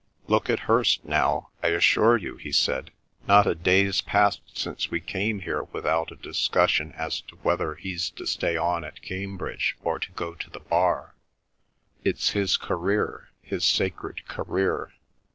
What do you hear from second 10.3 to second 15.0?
to the Bar. It's his career—his sacred career.